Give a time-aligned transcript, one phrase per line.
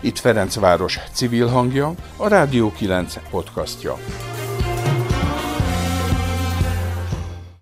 [0.00, 3.96] Itt Ferencváros civil hangja, a Rádió 9 podcastja.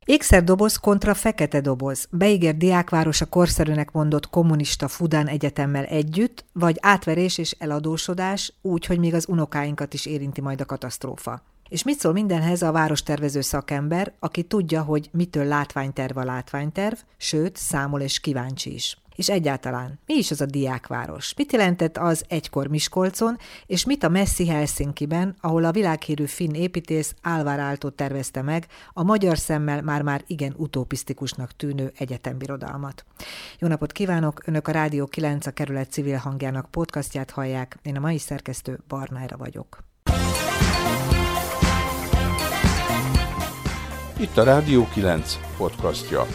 [0.05, 2.09] Ékszerdoboz kontra fekete doboz.
[2.11, 8.99] Beígért diákváros a korszerűnek mondott kommunista Fudán Egyetemmel együtt, vagy átverés és eladósodás, úgy, hogy
[8.99, 11.43] még az unokáinkat is érinti majd a katasztrófa.
[11.69, 17.57] És mit szól mindenhez a várostervező szakember, aki tudja, hogy mitől látványterv a látványterv, sőt,
[17.57, 18.97] számol és kíváncsi is.
[19.17, 21.35] És egyáltalán, mi is az a diákváros?
[21.37, 27.15] Mit jelentett az egykor Miskolcon, és mit a messzi Helsinki-ben, ahol a világhírű finn építész
[27.23, 33.05] Álvár Áltó tervezte meg a magyar szemmel már-már igen utopisztikusnak tűnő egyetembirodalmat.
[33.59, 34.43] Jó napot kívánok!
[34.47, 37.79] Önök a Rádió 9 a kerület civil hangjának podcastját hallják.
[37.83, 39.79] Én a mai szerkesztő Barnára vagyok.
[44.19, 46.27] Itt a Rádió 9 podcastja.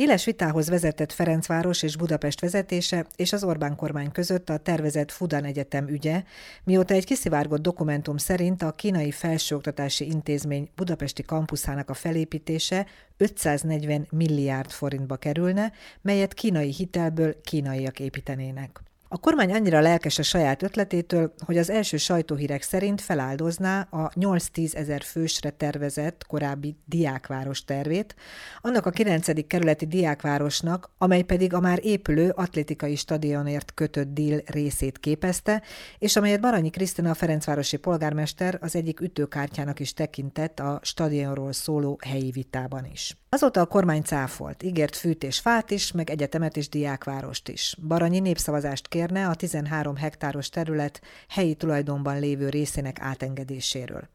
[0.00, 5.44] Éles vitához vezetett Ferencváros és Budapest vezetése és az Orbán kormány között a tervezett Fudan
[5.44, 6.22] Egyetem ügye,
[6.64, 14.70] mióta egy kiszivárgott dokumentum szerint a kínai felsőoktatási intézmény budapesti kampuszának a felépítése 540 milliárd
[14.70, 18.89] forintba kerülne, melyet kínai hitelből kínaiak építenének.
[19.12, 24.74] A kormány annyira lelkes a saját ötletétől, hogy az első sajtóhírek szerint feláldozná a 8-10
[24.74, 28.14] ezer fősre tervezett korábbi diákváros tervét,
[28.60, 29.46] annak a 9.
[29.46, 35.62] kerületi diákvárosnak, amely pedig a már épülő atlétikai stadionért kötött díl részét képezte,
[35.98, 41.98] és amelyet Baranyi Krisztina a Ferencvárosi polgármester az egyik ütőkártyának is tekintett a stadionról szóló
[42.06, 43.19] helyi vitában is.
[43.32, 47.76] Azóta a kormány cáfolt, ígért fűt és fát is, meg egyetemet és diákvárost is.
[47.86, 54.08] Baranyi népszavazást kérne a 13 hektáros terület helyi tulajdonban lévő részének átengedéséről.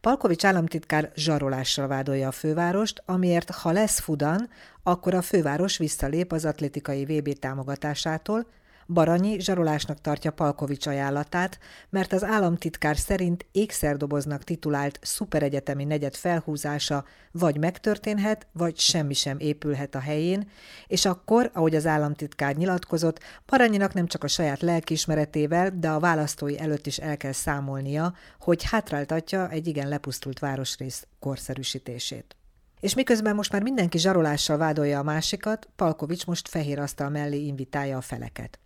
[0.00, 4.48] Palkovics államtitkár zsarolással vádolja a fővárost, amiért ha lesz Fudan,
[4.82, 8.46] akkor a főváros visszalép az atlétikai VB támogatásától,
[8.88, 11.58] Baranyi zsarolásnak tartja Palkovics ajánlatát,
[11.90, 19.94] mert az államtitkár szerint ékszerdoboznak titulált szuperyegyetemi negyed felhúzása vagy megtörténhet, vagy semmi sem épülhet
[19.94, 20.50] a helyén,
[20.86, 26.58] és akkor, ahogy az államtitkár nyilatkozott, Baranyinak nem csak a saját lelkiismeretével, de a választói
[26.58, 32.36] előtt is el kell számolnia, hogy hátráltatja egy igen lepusztult városrész korszerűsítését.
[32.80, 37.96] És miközben most már mindenki zsarolással vádolja a másikat, Palkovics most fehér asztal mellé invitálja
[37.96, 38.58] a feleket.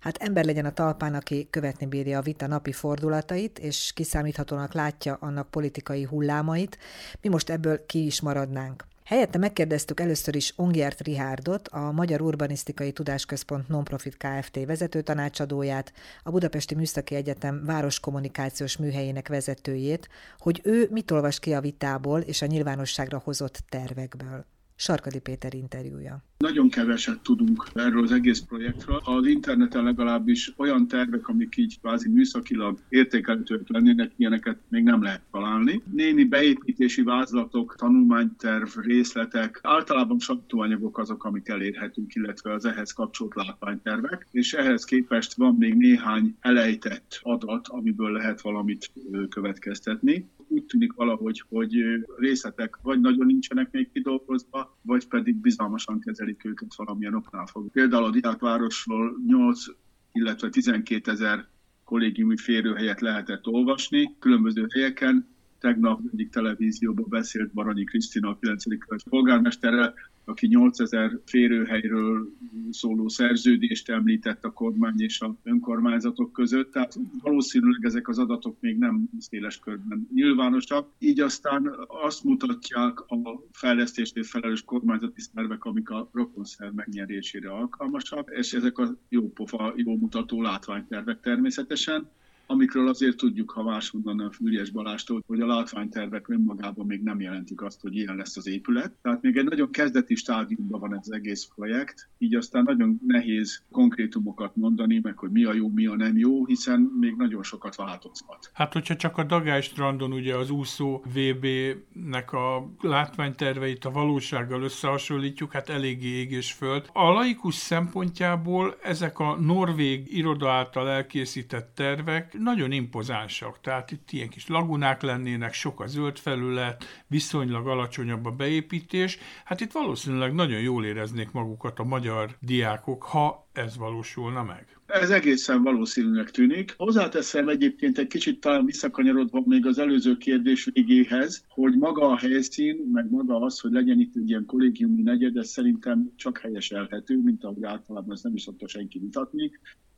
[0.00, 5.16] Hát ember legyen a talpán, aki követni bírja a vita napi fordulatait, és kiszámíthatónak látja
[5.20, 6.78] annak politikai hullámait,
[7.20, 8.84] mi most ebből ki is maradnánk.
[9.04, 14.64] Helyette megkérdeztük először is Ongjert Rihárdot, a Magyar Urbanisztikai Tudásközpont Nonprofit Kft.
[14.66, 15.92] vezető tanácsadóját,
[16.22, 20.08] a Budapesti Műszaki Egyetem városkommunikációs műhelyének vezetőjét,
[20.38, 24.44] hogy ő mit olvas ki a vitából és a nyilvánosságra hozott tervekből.
[24.76, 26.24] Sarkadi Péter interjúja.
[26.38, 29.00] Nagyon keveset tudunk erről az egész projektről.
[29.04, 35.22] Az interneten legalábbis olyan tervek, amik így kvázi műszakilag értékelhetőek lennének, ilyeneket még nem lehet
[35.30, 35.82] találni.
[35.92, 44.26] Némi beépítési vázlatok, tanulmányterv, részletek, általában sajtóanyagok azok, amik elérhetünk, illetve az ehhez kapcsolt látványtervek,
[44.30, 48.90] és ehhez képest van még néhány elejtett adat, amiből lehet valamit
[49.28, 51.84] következtetni úgy tűnik valahogy, hogy
[52.16, 57.70] részletek vagy nagyon nincsenek még kidolgozva, vagy pedig bizalmasan kezelik őket valamilyen oknál fog.
[57.70, 59.64] Például a Diákvárosról 8,
[60.12, 61.46] illetve 12 ezer
[61.84, 65.26] kollégiumi férőhelyet lehetett olvasni különböző helyeken.
[65.58, 68.64] Tegnap egyik televízióban beszélt Baranyi Krisztina, a 9.
[69.08, 69.94] polgármesterrel,
[70.24, 72.32] aki 8000 férőhelyről
[72.70, 78.78] szóló szerződést említett a kormány és a önkormányzatok között, tehát valószínűleg ezek az adatok még
[78.78, 80.88] nem széles körben nyilvánosak.
[80.98, 88.52] Így aztán azt mutatják a fejlesztésnél felelős kormányzati szervek, amik a rokonszer megnyerésére alkalmasak, és
[88.52, 92.10] ezek a jó pofa, jó mutató látványtervek természetesen
[92.46, 97.62] amikről azért tudjuk, ha máshonnan a Fűrjes Balástól, hogy a látványtervek önmagában még nem jelentik
[97.62, 98.92] azt, hogy ilyen lesz az épület.
[99.02, 103.62] Tehát még egy nagyon kezdeti stádiumban van ez az egész projekt, így aztán nagyon nehéz
[103.70, 107.76] konkrétumokat mondani, meg hogy mi a jó, mi a nem jó, hiszen még nagyon sokat
[107.76, 108.50] változhat.
[108.52, 115.52] Hát, hogyha csak a Dagály strandon ugye az úszó VB-nek a látványterveit a valósággal összehasonlítjuk,
[115.52, 116.88] hát eléggé ég és föld.
[116.92, 124.28] A laikus szempontjából ezek a norvég iroda által elkészített tervek nagyon impozánsak, tehát itt ilyen
[124.28, 129.18] kis lagunák lennének, sok a zöld felület, viszonylag alacsonyabb a beépítés.
[129.44, 134.78] Hát itt valószínűleg nagyon jól éreznék magukat a magyar diákok, ha ez valósulna meg.
[134.86, 136.74] Ez egészen valószínűnek tűnik.
[136.76, 142.90] Hozzáteszem egyébként egy kicsit talán visszakanyarodva még az előző kérdés végéhez, hogy maga a helyszín,
[142.92, 147.44] meg maga az, hogy legyen itt egy ilyen kollégiumi negyed, ez szerintem csak helyeselhető, mint
[147.44, 149.50] ahogy általában ezt nem is szokta senki vitatni.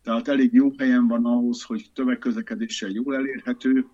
[0.06, 3.86] Tehát elég jó helyen van ahhoz, hogy tömegközlekedéssel jól elérhető,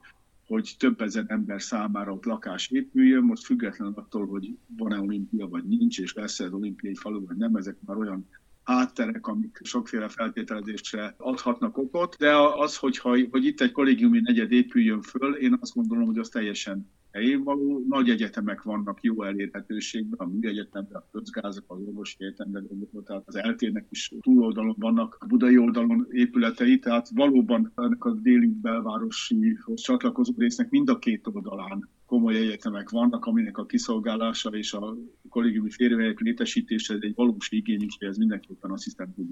[0.47, 5.65] hogy több ezer ember számára ott lakás épüljön, most függetlenül attól, hogy van-e olimpia vagy
[5.65, 8.29] nincs, és lesz-e az olimpiai falu vagy nem, ezek már olyan
[8.63, 15.03] hátterek, amik sokféle feltételezésre adhatnak okot, de az, hogyha, hogy itt egy kollégiumi negyed épüljön
[15.03, 17.85] föl, én azt gondolom, hogy az teljesen helyén való.
[17.89, 22.69] Nagy egyetemek vannak jó elérhetőségben, a műegyetemben, a közgázak, az orvosi egyetemben,
[23.05, 28.47] tehát az eltérnek is túloldalon vannak, a budai oldalon épületei, tehát valóban ennek a déli
[28.63, 34.97] belvárosihoz csatlakozó résznek mind a két oldalán komoly egyetemek vannak, aminek a kiszolgálása és a
[35.29, 38.77] kollégiumi férjehelyek létesítése egy valós igény, úgyhogy ez mindenképpen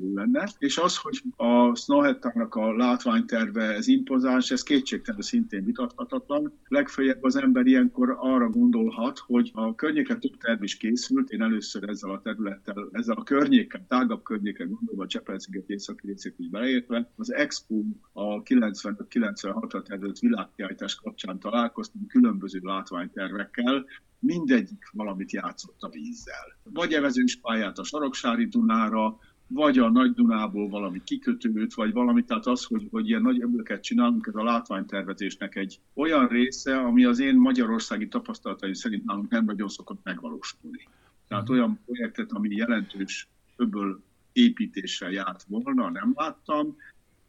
[0.00, 0.48] jó lenne.
[0.58, 6.52] És az, hogy a Snowhettának a látványterve ez impozáns, ez kétségtelen szintén vitathatatlan.
[6.68, 11.88] Legfeljebb az ember ilyenkor arra gondolhat, hogy a környéken több terv is készült, én először
[11.88, 17.32] ezzel a területtel, ezzel a környéken, tágabb környéken gondolva Csepel-sziget északi részét is beleértve, az
[17.32, 23.84] Expo a 95-96-ra tervezett világkiállítás kapcsán találkoztunk különböző látványtervekkel,
[24.18, 26.56] mindegyik valamit játszott a vízzel.
[26.62, 32.46] Vagy evezős pályát a Saroksári Dunára, vagy a Nagy Dunából valami kikötőt, vagy valami, tehát
[32.46, 37.18] az, hogy, hogy ilyen nagy öblöket csinálunk, ez a látványtervezésnek egy olyan része, ami az
[37.18, 40.88] én magyarországi tapasztalataim szerint nálunk nem nagyon szokott megvalósulni.
[41.28, 41.52] Tehát mhm.
[41.52, 44.02] olyan projektet, ami jelentős öböl
[44.32, 46.76] építéssel járt volna, nem láttam,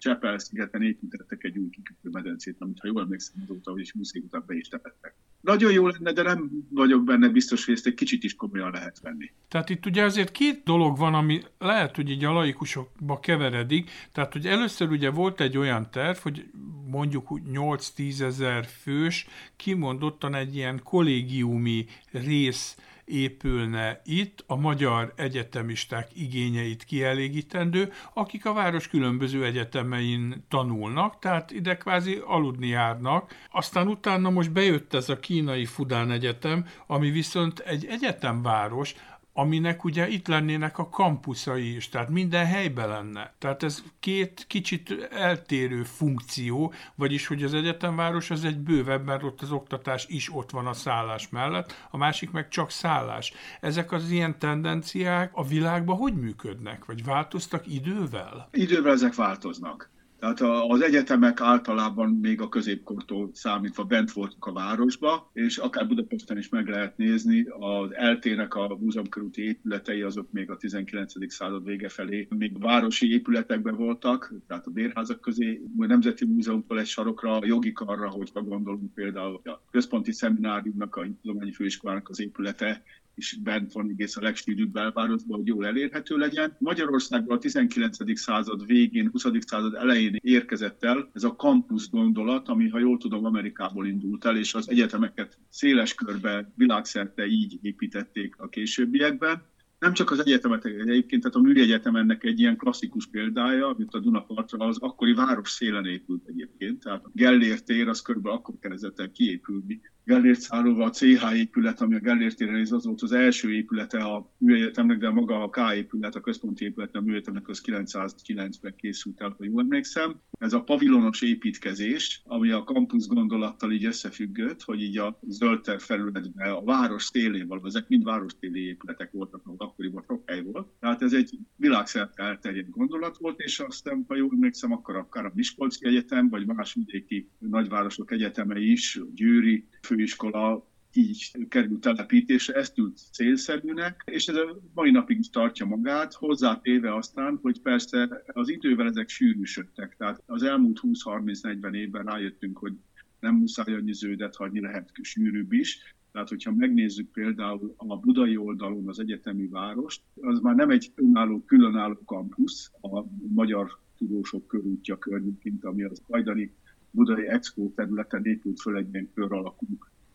[0.02, 4.44] Csepel-szigeten építettek egy új kikötőmedencét, amit ha jól emlékszem azóta, hogy is 20 év után
[4.48, 5.16] be is temettek.
[5.42, 9.00] Nagyon jó lenne, de nem vagyok benne biztos, hogy ezt egy kicsit is komolyan lehet
[9.00, 9.32] venni.
[9.48, 13.90] Tehát itt ugye azért két dolog van, ami lehet, hogy így a laikusokba keveredik.
[14.12, 16.46] Tehát, hogy először ugye volt egy olyan terv, hogy
[16.88, 26.84] mondjuk 8-10 ezer fős, kimondottan egy ilyen kollégiumi rész épülne itt a magyar egyetemisták igényeit
[26.84, 33.34] kielégítendő, akik a város különböző egyetemein tanulnak, tehát ide kvázi aludni járnak.
[33.52, 38.96] Aztán utána most bejött ez a kínai Fudán Egyetem, ami viszont egy egyetemváros,
[39.34, 43.34] aminek ugye itt lennének a kampuszai is, tehát minden helyben lenne.
[43.38, 49.42] Tehát ez két kicsit eltérő funkció, vagyis hogy az egyetemváros az egy bővebb, mert ott
[49.42, 53.34] az oktatás is ott van a szállás mellett, a másik meg csak szállás.
[53.62, 58.50] Ezek az ilyen tendenciák a világban hogy működnek, vagy változtak idővel?
[58.52, 59.91] Idővel ezek változnak.
[60.22, 66.38] Tehát az egyetemek általában még a középkortól számítva bent voltak a városba, és akár Budapesten
[66.38, 71.34] is meg lehet nézni, az eltének a múzeumkörúti épületei azok még a 19.
[71.34, 76.88] század vége felé még városi épületekben voltak, tehát a bérházak közé, a Nemzeti Múzeumtól egy
[76.88, 82.84] sarokra, a jogi karra, hogyha gondolunk például a központi szemináriumnak, a tudományi főiskolának az épülete,
[83.16, 86.56] is bent van egész a legsűrűbb belvárosban, hogy jól elérhető legyen.
[86.60, 88.20] Magyarországban a 19.
[88.20, 89.26] század végén, 20.
[89.40, 94.38] század elején érkezett el ez a campus gondolat, ami, ha jól tudom, Amerikából indult el,
[94.38, 99.50] és az egyetemeket széles körbe, világszerte így építették a későbbiekben
[99.82, 104.00] nem csak az egyetemet egyébként, tehát a műegyetem ennek egy ilyen klasszikus példája, amit a
[104.00, 109.00] Dunapartra az akkori város szélen épült egyébként, tehát a Gellért tér az körülbelül akkor kezdett
[109.00, 109.82] el kiépülni.
[110.04, 114.34] Gellért szállóval a CH épület, ami a Gellért téren az volt az első épülete a
[114.38, 119.36] műegyetemnek, de maga a K épület, a központi épület a műegyetemnek az 909-ben készült el,
[119.38, 120.20] ha jól emlékszem.
[120.40, 126.52] Ez a pavilonos építkezés, ami a kampusz gondolattal így összefüggött, hogy így a zöld felületben
[126.52, 130.68] a város szélén való, ezek mind város épületek voltak, ahol akkoriban sok hely volt.
[130.80, 135.32] Tehát ez egy világszerte elterjedt gondolat volt, és aztán, ha jól emlékszem, akkor akár a
[135.36, 143.00] Miskolci Egyetem, vagy más vidéki nagyvárosok egyeteme is, Győri főiskola így került telepítésre, ezt tűnt
[143.12, 148.88] célszerűnek, és ez a mai napig is tartja magát, hozzátéve aztán, hogy persze az idővel
[148.88, 152.74] ezek sűrűsödtek, tehát az elmúlt 20-30-40 évben rájöttünk, hogy
[153.20, 158.88] nem muszáj annyi zöldet hagyni, lehet sűrűbb is, tehát, hogyha megnézzük például a budai oldalon
[158.88, 163.04] az egyetemi várost, az már nem egy önálló, különálló kampusz, a
[163.34, 166.54] magyar tudósok körútja környékint, ami az hajdani
[166.92, 169.66] budai expo területen épült föl egy ilyen kör alakú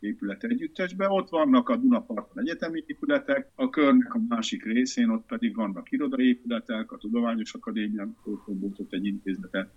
[0.00, 1.08] épület együttesbe.
[1.08, 6.26] Ott vannak a Dunaparton egyetemi épületek, a körnek a másik részén ott pedig vannak irodai
[6.26, 8.16] épületek, a Tudományos Akadémián
[8.60, 9.72] ott egy intézete,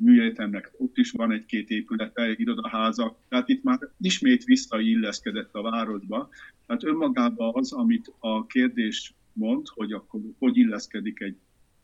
[0.00, 6.28] műegyetemnek ott is van egy-két épülete, irodaháza, tehát itt már ismét visszailleszkedett a városba.
[6.66, 11.36] Tehát önmagában az, amit a kérdés mond, hogy akkor hogy illeszkedik egy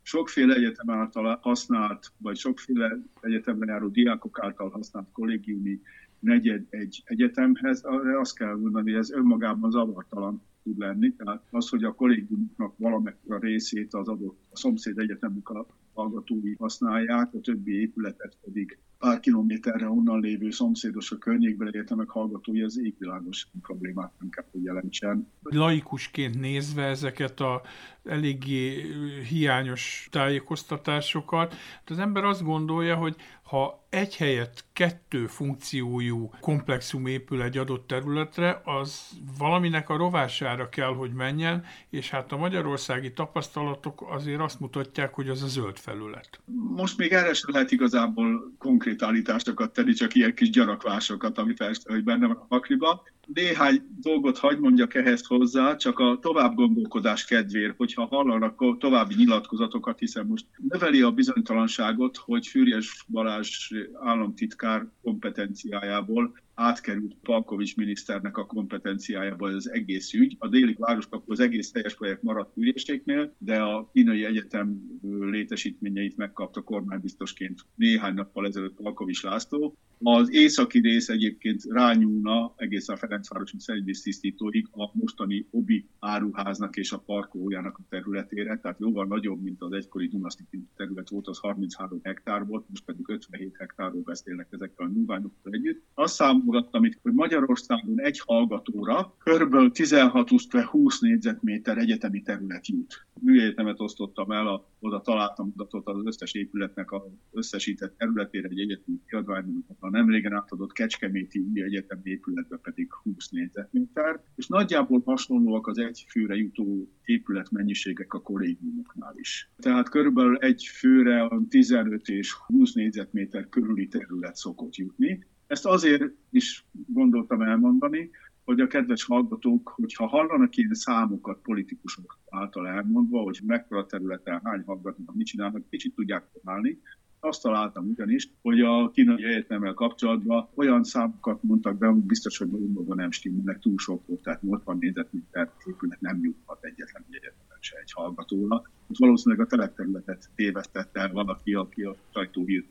[0.02, 5.80] sokféle egyetem által használt, vagy sokféle egyetemre járó diákok által használt kollégiumi
[6.18, 7.82] negyed egy egyetemhez,
[8.18, 11.12] azt kell mondani, hogy ez önmagában zavartalan tud lenni.
[11.12, 17.34] Tehát az, hogy a kollégiumoknak valamekkora részét az adott a szomszéd egyetemnek a hallgatói használják,
[17.34, 23.48] a többi épületet pedig pár kilométerre onnan lévő szomszédos a környékben egyetemek hallgatói, az égvilágos
[23.62, 25.28] problémát nem kell, hogy jelentsen.
[25.42, 27.62] Laikusként nézve ezeket a
[28.04, 28.84] eléggé
[29.28, 31.54] hiányos tájékoztatásokat,
[31.86, 38.62] az ember azt gondolja, hogy ha egy helyet kettő funkciójú komplexum épül egy adott területre,
[38.64, 45.14] az valaminek a rovására kell, hogy menjen, és hát a magyarországi tapasztalatok azért azt mutatják,
[45.14, 46.40] hogy az a zöld felület.
[46.76, 51.92] Most még erre sem lehet igazából konkrét állításokat tenni, csak ilyen kis gyarakvásokat, ami persze,
[51.92, 53.02] hogy benne van a pakliba.
[53.35, 59.99] Néhány dolgot hagy mondjak ehhez hozzá, csak a tovább gondolkodás kedvéért, hogyha hallanak további nyilatkozatokat,
[59.99, 69.49] hiszen most növeli a bizonytalanságot, hogy Fűrjes Balázs államtitkár kompetenciájából átkerült Palkovics miniszternek a kompetenciájába
[69.49, 70.37] az egész ügy.
[70.38, 76.61] A déli városkapu az egész teljes projekt maradt ügyészségnél, de a kínai egyetem létesítményeit megkapta
[76.61, 79.76] kormánybiztosként néhány nappal ezelőtt Palkovics László.
[80.02, 86.99] Az északi rész egyébként rányúlna egészen a Ferencvárosi szennyvíztisztítóig a mostani Obi áruháznak és a
[86.99, 90.44] parkolójának a területére, tehát jóval nagyobb, mint az egykori Dunaszti
[90.76, 95.82] terület volt, az 33 hektár volt, most pedig 57 hektárról beszélnek ezekkel a nyilvánokkal együtt.
[95.94, 99.54] Azt szám támogattam itt, hogy Magyarországon egy hallgatóra kb.
[99.54, 103.06] 16-20 négyzetméter egyetemi terület jut.
[103.20, 108.96] Műegyetemet osztottam el, a, oda találtam adatot az összes épületnek az összesített területére egy egyetemi
[109.06, 115.66] kiadványnak, a nem régen átadott Kecskeméti új egyetemi épületbe pedig 20 négyzetméter, és nagyjából hasonlóak
[115.66, 119.50] az egy főre jutó épület mennyiségek a kollégiumoknál is.
[119.56, 126.66] Tehát körülbelül egy főre 15 és 20 négyzetméter körüli terület szokott jutni, ezt azért is
[126.72, 128.10] gondoltam elmondani,
[128.44, 134.62] hogy a kedves hallgatók, hogyha hallanak ilyen számokat politikusok által elmondva, hogy mekkora területen hány
[134.66, 136.80] hallgatnak, mit csinálnak, kicsit tudják találni.
[137.20, 142.96] Azt találtam ugyanis, hogy a kínai egyetemmel kapcsolatban olyan számokat mondtak be, biztos, hogy magukban
[142.96, 147.92] nem stimmelnek túl sok volt, tehát 80 négyzetméter épület nem juthat egyetlen egyetemen se egy
[147.92, 148.70] hallgatónak.
[148.87, 152.66] Valószínűleg a telepterületet tévesztette el valaki, aki a sajtóhírt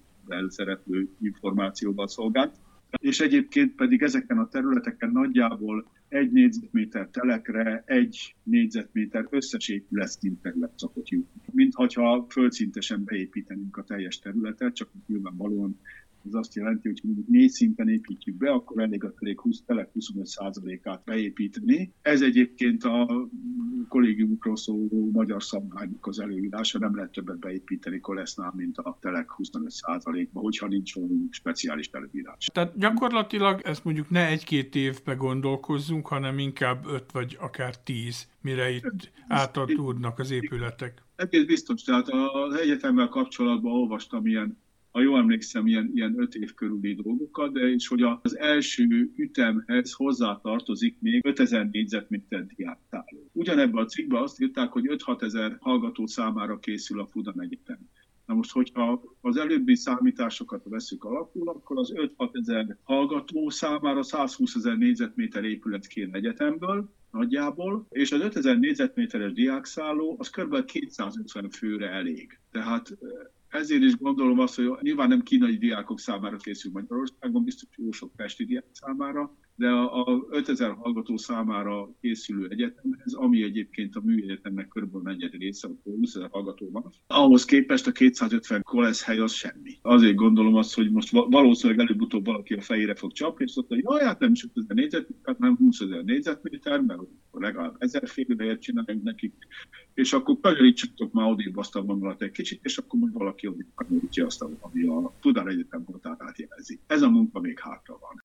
[0.48, 2.56] szereplő információval szolgált
[3.02, 10.78] és egyébként pedig ezeken a területeken nagyjából egy négyzetméter telekre egy négyzetméter összes épületszint terület
[10.80, 11.42] szokott jutni.
[11.52, 15.80] Mintha földszintesen beépítenénk a teljes területet, csak nyilvánvalóan
[16.28, 19.90] ez azt jelenti, hogy mondjuk négy szinten építjük be, akkor elég a telek 20, telek
[20.00, 21.94] 25%-át beépíteni.
[22.02, 23.28] Ez egyébként a
[23.88, 30.40] kollégiumokról szóló magyar szabványok az előírása, nem lehet többet beépíteni kolesznál, mint a telek 25%-ba,
[30.40, 32.46] hogyha nincs olyan speciális előírás.
[32.54, 38.70] Tehát gyakorlatilag ezt mondjuk ne egy-két évbe gondolkozzunk, hanem inkább öt vagy akár tíz, mire
[38.70, 41.04] itt átadódnak az épületek.
[41.16, 44.58] Egész biztos, tehát az egyetemmel kapcsolatban olvastam ilyen
[44.96, 49.92] ha jól emlékszem, ilyen, ilyen öt év körüli dolgokat, de és hogy az első ütemhez
[49.92, 53.30] hozzá tartozik még 5000 négyzetméter diáktáló.
[53.32, 57.78] Ugyanebben a cikkben azt írták, hogy 5-6 ezer hallgató számára készül a Fudan Egyetem.
[58.26, 64.56] Na most, hogyha az előbbi számításokat veszük alapul, akkor az 5-6 ezer hallgató számára 120
[64.56, 70.66] ezer négyzetméter épület kéne egyetemből, nagyjából, és az 5000 négyzetméteres diákszálló az kb.
[70.66, 72.40] 250 főre elég.
[72.52, 72.98] Tehát
[73.56, 78.16] ezért is gondolom azt, hogy nyilván nem kínai diákok számára készül Magyarországon, biztos jó sok
[78.16, 84.68] pesti diák számára, de a, a 5000 hallgató számára készülő egyetemhez, ami egyébként a műegyetemnek
[84.68, 89.78] körülbelül negyed része, 20 ezer hallgató van, ahhoz képest a 250 kolesz hely az semmi.
[89.82, 93.92] Azért gondolom azt, hogy most valószínűleg előbb-utóbb valaki a fejére fog csapni, és azt mondja,
[93.92, 99.04] hogy hát nem is 5000 négyzetméter, hanem 20 ezer négyzetméter, mert legalább ezer félre csináljunk
[99.04, 99.34] nekik,
[99.94, 103.68] és akkor kanyarítsuk már odébb azt a vonalat egy kicsit, és akkor majd valaki odébb
[103.76, 106.80] kanyarítja azt, ami a Tudár Egyetem voltát jelzi.
[106.88, 108.24] Ez a munka még hátra van.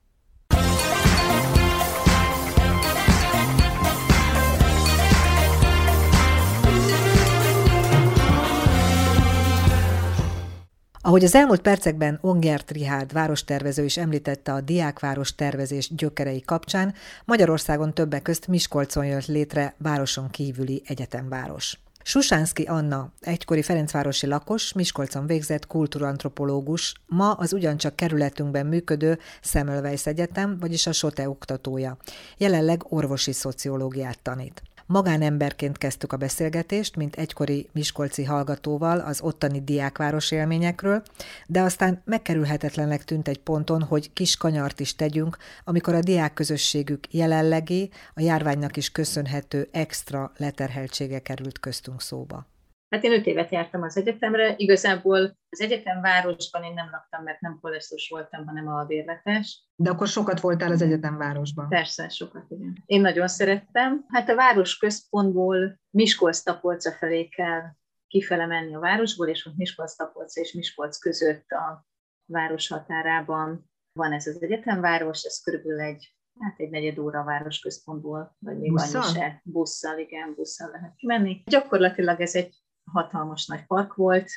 [11.03, 17.95] Ahogy az elmúlt percekben Ongert Rihárd várostervező is említette a diákváros tervezés gyökerei kapcsán, Magyarországon
[17.95, 21.79] többek közt Miskolcon jött létre városon kívüli egyetemváros.
[22.03, 30.59] Susánszki Anna, egykori Ferencvárosi lakos, Miskolcon végzett kultúrantropológus, ma az ugyancsak kerületünkben működő Semmelweis Egyetem,
[30.59, 31.97] vagyis a SOTE oktatója.
[32.37, 34.63] Jelenleg orvosi szociológiát tanít.
[34.91, 41.03] Magánemberként kezdtük a beszélgetést, mint egykori Miskolci hallgatóval az ottani diákváros élményekről,
[41.47, 47.13] de aztán megkerülhetetlennek tűnt egy ponton, hogy kis kanyart is tegyünk, amikor a diák közösségük
[47.13, 52.50] jelenlegi, a járványnak is köszönhető extra leterheltsége került köztünk szóba.
[52.91, 57.59] Hát én öt évet jártam az egyetemre, igazából az egyetemvárosban én nem laktam, mert nem
[57.61, 59.69] kolesztus voltam, hanem albérletes.
[59.77, 61.69] De akkor sokat voltál az egyetemvárosban?
[61.69, 62.83] Persze, sokat, igen.
[62.87, 64.05] Én nagyon szerettem.
[64.09, 67.63] Hát a város központból Miskolc-Tapolca felé kell
[68.07, 71.87] kifele menni a városból, és ott Miskolc-Tapolca és Miskolc között a
[72.25, 78.37] város határában van ez az egyetemváros, ez körülbelül egy hát egy negyed óra a városközpontból,
[78.39, 79.03] vagy még busszal?
[79.03, 79.41] annyi se.
[79.45, 81.43] Busszal, igen, busszal lehet menni.
[81.47, 82.60] Gyakorlatilag ez egy
[82.93, 84.31] hatalmas nagy park volt,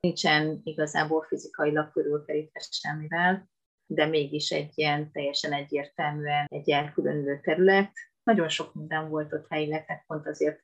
[0.00, 3.48] nincsen igazából fizikailag körülkerítve semmivel,
[3.86, 7.92] de mégis egy ilyen teljesen egyértelműen egy elkülönülő terület.
[8.22, 10.62] Nagyon sok minden volt ott helyileg, tehát pont azért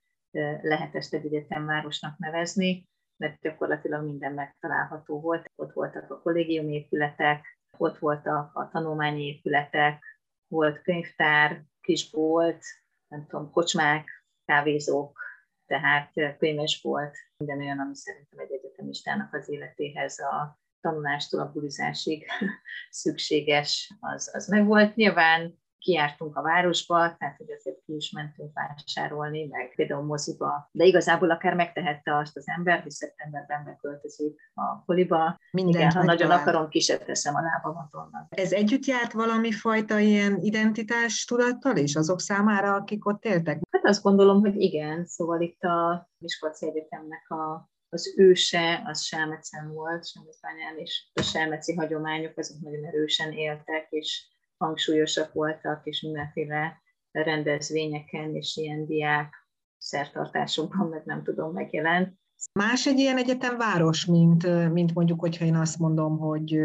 [0.63, 5.51] lehet ezt egy egyetemvárosnak nevezni, mert gyakorlatilag minden megtalálható volt.
[5.57, 12.65] Ott voltak a kollégium épületek, ott voltak a tanulmányi épületek, volt könyvtár, kisbolt,
[13.09, 14.09] nem tudom, kocsmák,
[14.45, 15.24] kávézók,
[15.67, 22.27] tehát könyves volt minden olyan, ami szerintem egy egyetemistának az életéhez a tanulástól a bulizásig
[22.91, 24.95] szükséges, az, az megvolt.
[24.95, 30.85] Nyilván kiártunk a városba, tehát hogy azért ki is mentünk vásárolni, meg például moziba, de
[30.85, 35.39] igazából akár megtehette azt az ember, hogy szeptemberben beköltözik a koliba.
[35.51, 38.27] Mindent Igen, ha nagyon akarom, ki sem teszem a lábamat onnan.
[38.31, 43.61] Ez együtt járt valami fajta ilyen identitás tudattal is azok számára, akik ott éltek?
[43.71, 49.73] Hát azt gondolom, hogy igen, szóval itt a Miskolci Egyetemnek a az őse, az Selmecen
[49.73, 56.83] volt, Selmecbányán, és a selmeci hagyományok azok nagyon erősen éltek, és hangsúlyosak voltak, és mindenféle
[57.13, 59.35] rendezvényeken és ilyen diák
[59.79, 62.19] szertartásokban, meg nem tudom, megjelent.
[62.53, 66.61] Más egy ilyen egyetemváros, mint, mint mondjuk, hogyha én azt mondom, hogy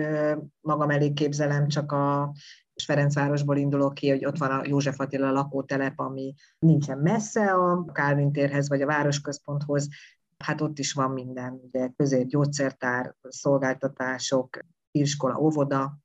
[0.61, 2.33] magam elég képzelem, csak a
[2.83, 8.31] Ferencvárosból indulok ki, hogy ott van a József Attila lakótelep, ami nincsen messze a Kálvin
[8.31, 9.87] térhez vagy a városközponthoz,
[10.37, 14.59] hát ott is van minden, ugye közép gyógyszertár, szolgáltatások,
[14.91, 15.97] iskola, óvoda,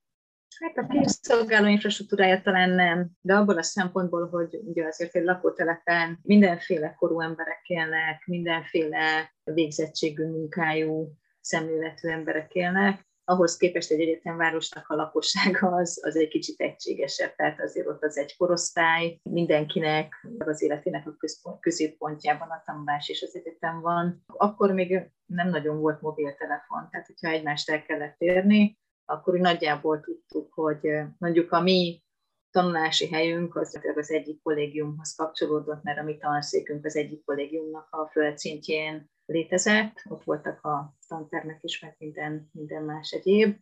[0.60, 6.18] Hát a kiszolgáló infrastruktúrája talán nem, de abból a szempontból, hogy ugye azért egy lakótelepen
[6.22, 14.94] mindenféle korú emberek élnek, mindenféle végzettségű munkájú, szemléletű emberek élnek, ahhoz képest egy egyetemvárosnak a
[14.94, 21.06] lakossága az, az egy kicsit egységesebb, tehát azért ott az egy korosztály, mindenkinek az életének
[21.06, 24.24] a középpontjában a tanulás és az egyetem van.
[24.26, 30.00] Akkor még nem nagyon volt mobiltelefon, tehát hogyha egymást el kellett érni, akkor úgy nagyjából
[30.00, 30.80] tudtuk, hogy
[31.18, 32.02] mondjuk a mi
[32.50, 38.08] tanulási helyünk az, az egyik kollégiumhoz kapcsolódott, mert a mi tanszékünk az egyik kollégiumnak a
[38.12, 43.56] földszintjén létezett, ott voltak a tantermek is, meg minden, minden más egyéb,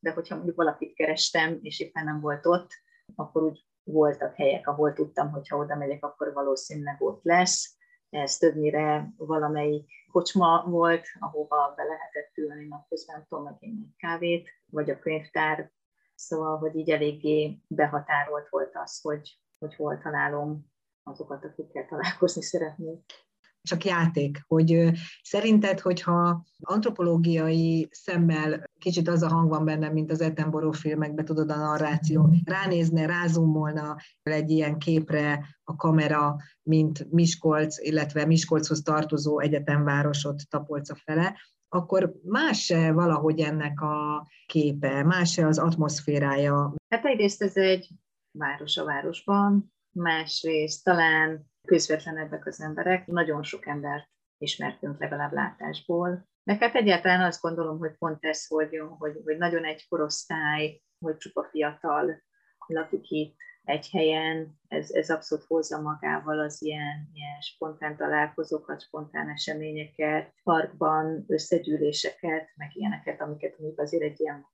[0.00, 2.70] de hogyha mondjuk valakit kerestem, és éppen nem volt ott,
[3.14, 7.76] akkor úgy voltak helyek, ahol tudtam, hogy ha oda megyek, akkor valószínűleg ott lesz.
[8.10, 14.98] Ez többnyire valamelyik kocsma volt, ahova be lehetett ülni napközben, tudom egy kávét, vagy a
[14.98, 15.72] könyvtár,
[16.14, 20.66] szóval, hogy így eléggé behatárolt volt az, hogy, hogy hol találom
[21.02, 23.27] azokat, akikkel találkozni szeretnék
[23.62, 24.90] csak játék, hogy
[25.22, 31.50] szerinted, hogyha antropológiai szemmel kicsit az a hang van bennem, mint az Attenborough filmekben, tudod,
[31.50, 40.42] a narráció, ránézne, rázumolna egy ilyen képre a kamera, mint Miskolc, illetve Miskolchoz tartozó egyetemvárosot
[40.48, 41.36] Tapolca fele,
[41.68, 46.74] akkor más-e valahogy ennek a képe, más-e az atmoszférája?
[46.88, 47.88] Hát egyrészt ez egy
[48.30, 53.06] város a városban, másrészt talán közvetlenebbek az emberek.
[53.06, 56.26] Nagyon sok embert ismertünk legalább látásból.
[56.44, 61.16] Meg hát egyáltalán azt gondolom, hogy pont ez, hogy, hogy, hogy nagyon egy korosztály, hogy
[61.16, 62.22] csupa fiatal
[62.66, 63.36] lakik itt
[63.68, 71.24] egy helyen, ez, ez abszolút hozza magával az ilyen, ilyen spontán találkozókat, spontán eseményeket, parkban
[71.26, 74.46] összegyűléseket, meg ilyeneket, amiket mondjuk azért egy ilyen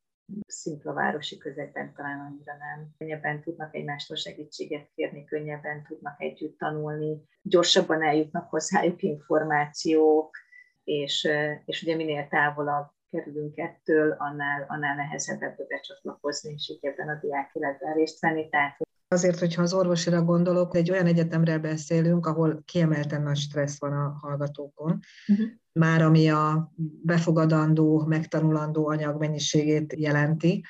[0.47, 2.95] szimpla városi közegben talán annyira nem.
[2.99, 10.37] Könnyebben tudnak egymástól segítséget kérni, könnyebben tudnak együtt tanulni, gyorsabban eljutnak hozzájuk információk,
[10.85, 11.29] és,
[11.65, 17.19] és ugye minél távolabb kerülünk ettől, annál, annál nehezebb ebbe becsatlakozni, és így ebben a
[17.21, 18.49] diák életben részt venni.
[18.49, 18.77] Tehát
[19.15, 24.17] Azért, hogyha az orvosira gondolok, egy olyan egyetemről beszélünk, ahol kiemelten nagy stressz van a
[24.21, 25.47] hallgatókon, uh-huh.
[25.73, 26.73] már ami a
[27.03, 30.65] befogadandó, megtanulandó anyag mennyiségét jelenti,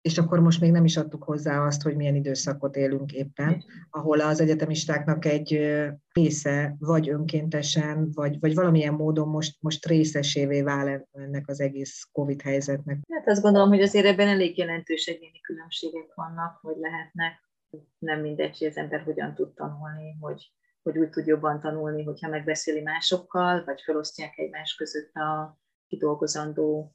[0.00, 4.20] és akkor most még nem is adtuk hozzá azt, hogy milyen időszakot élünk éppen, ahol
[4.20, 5.70] az egyetemistáknak egy
[6.12, 12.42] része vagy önkéntesen, vagy, vagy valamilyen módon most, most részesévé vál ennek az egész COVID
[12.42, 12.98] helyzetnek.
[13.08, 17.49] Hát azt gondolom, hogy azért ebben elég jelentős egyéni különbségek vannak, vagy lehetnek.
[17.98, 20.52] Nem mindegy, hogy az ember hogyan tud tanulni, hogy,
[20.82, 26.94] hogy úgy tud jobban tanulni, hogyha megbeszéli másokkal, vagy felosztják egymás között a kidolgozandó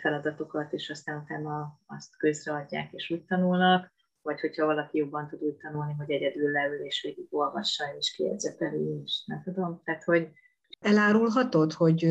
[0.00, 5.56] feladatokat, és aztán utána azt közreadják, és úgy tanulnak, vagy hogyha valaki jobban tud úgy
[5.56, 9.80] tanulni, hogy egyedül leül, és végig olvassa, és kiegyzeteli, és nem tudom.
[9.84, 10.30] Tehát, hogy
[10.80, 12.02] Elárulhatod, hogy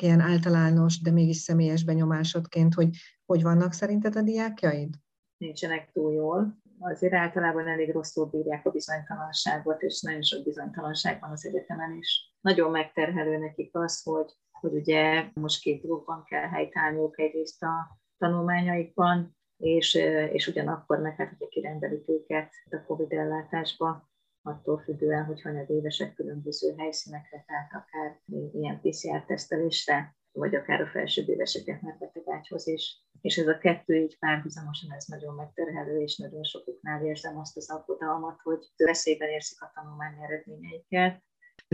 [0.00, 2.88] ilyen általános, de mégis személyes benyomásodként, hogy
[3.26, 4.94] hogy vannak szerinted a diákjaid?
[5.36, 6.58] Nincsenek túl jól.
[6.80, 12.34] Azért általában elég rosszul bírják a bizonytalanságot, és nagyon sok bizonytalanság van az egyetemen is.
[12.40, 19.36] Nagyon megterhelő nekik az, hogy hogy ugye most két dologban kell helytállniuk egyrészt a tanulmányaikban,
[19.56, 19.94] és,
[20.32, 24.08] és ugyanakkor meg hát, hogyha kirendelik őket a COVID ellátásba,
[24.42, 28.20] attól függően, hogy évesek különböző helyszínekre, tehát akár
[28.52, 33.04] ilyen PCR-tesztelésre, vagy akár a felsőbb éveseket megbetegágyhoz is.
[33.20, 37.70] És ez a kettő így párhuzamosan, ez nagyon megterhelő, és nagyon sokuknál érzem azt az
[37.70, 41.22] aggodalmat, hogy veszélyben érzik a tanulmány eredményeiket,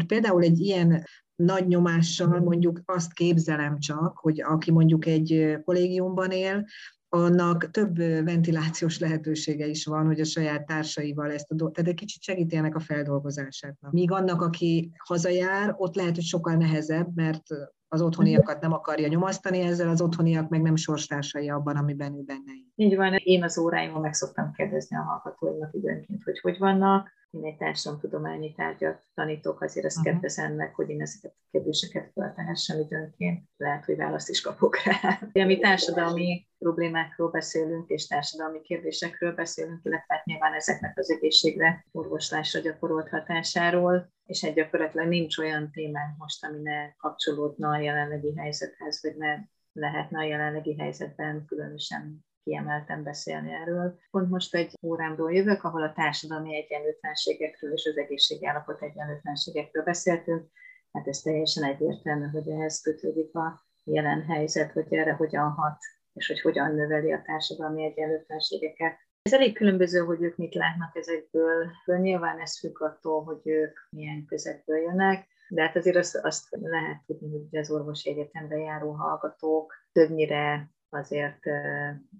[0.07, 6.65] Például egy ilyen nagy nyomással mondjuk azt képzelem csak, hogy aki mondjuk egy kollégiumban él,
[7.09, 11.97] annak több ventilációs lehetősége is van, hogy a saját társaival ezt a dolgot, tehát egy
[11.97, 13.77] kicsit segíti ennek a feldolgozását.
[13.91, 17.43] Míg annak, aki hazajár, ott lehet, hogy sokkal nehezebb, mert
[17.89, 22.53] az otthoniakat nem akarja nyomasztani, ezzel az otthoniak meg nem sorstársai abban, amiben ő benne
[22.75, 27.45] Így van, én az óráimon meg szoktam kérdezni a hallgatóimat időnként, hogy hogy vannak, én
[27.45, 30.13] egy társadalomtudományi tárgyat tanítok, azért azt uh-huh.
[30.13, 33.45] kedvezem meg, hogy én ezeket a kérdéseket feltehessem időnként.
[33.57, 35.45] Lehet, hogy választ is kapok rá.
[35.45, 42.61] Mi társadalmi problémákról beszélünk, és társadalmi kérdésekről beszélünk, illetve hát nyilván ezeknek az egészségre, orvoslásra
[42.61, 49.03] gyakorolt hatásáról, és egy gyakorlatilag nincs olyan témánk most, ami ne kapcsolódna a jelenlegi helyzethez,
[49.03, 49.37] vagy ne
[49.73, 53.99] lehetne a jelenlegi helyzetben különösen kiemelten beszélni erről.
[54.11, 60.51] Pont most egy órámról jövök, ahol a társadalmi egyenlőtlenségekről és az egészségállapot egyenlőtlenségekről beszéltünk.
[60.93, 65.79] Hát ez teljesen egyértelmű, hogy ehhez kötődik a jelen helyzet, hogy erre hogyan hat,
[66.13, 68.97] és hogy hogyan növeli a társadalmi egyenlőtlenségeket.
[69.23, 71.71] Ez elég különböző, hogy ők mit látnak ezekből.
[71.87, 77.03] Nyilván ez függ attól, hogy ők milyen közekből jönnek, de hát azért azt, azt lehet
[77.07, 81.45] tudni, hogy az orvosi egyetemre járó hallgatók többnyire azért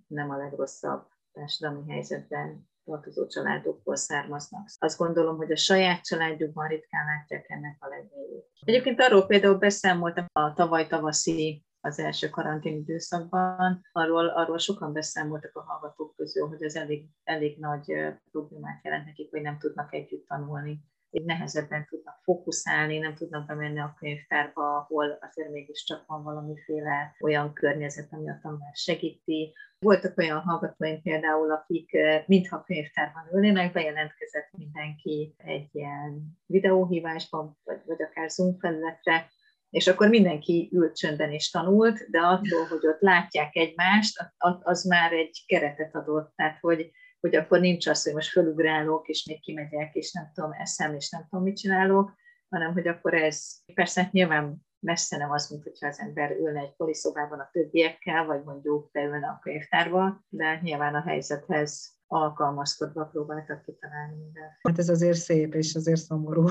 [0.07, 4.69] nem a legrosszabb társadalmi helyzetben tartozó családokból származnak.
[4.79, 8.47] Azt gondolom, hogy a saját családjukban ritkán látják ennek a legmélyét.
[8.65, 15.57] Egyébként arról például beszámoltam a tavaly tavaszi az első karantén időszakban, arról, arról sokan beszámoltak
[15.57, 17.93] a hallgatók közül, hogy ez elég, elég nagy
[18.31, 23.79] problémát jelent nekik, hogy nem tudnak együtt tanulni így nehezebben tudnak fókuszálni, nem tudnak bemenni
[23.79, 29.55] a könyvtárba, ahol azért mégiscsak van valamiféle olyan környezet, ami a tanulás segíti.
[29.79, 37.81] Voltak olyan hallgatóink például, akik eh, mintha könyvtárban ülnének, bejelentkezett mindenki egy ilyen videóhívásban, vagy,
[37.85, 39.29] vagy akár Zoom felületre,
[39.71, 45.13] és akkor mindenki ült csöndben és tanult, de attól, hogy ott látják egymást, az már
[45.13, 46.33] egy keretet adott.
[46.37, 46.91] Tehát, hogy
[47.27, 51.11] hogy akkor nincs az, hogy most fölugrálok, és még kimegyek, és nem tudom, eszem, és
[51.11, 52.13] nem tudom, mit csinálok,
[52.49, 56.61] hanem hogy akkor ez, persze hát nyilván messze nem az, mint hogyha az ember ülne
[56.61, 63.63] egy poliszobában a többiekkel, vagy mondjuk beülne a könyvtárba, de nyilván a helyzethez alkalmazkodva próbáltak
[63.63, 64.53] kitalálni mindent.
[64.63, 66.47] Hát ez azért szép, és azért szomorú.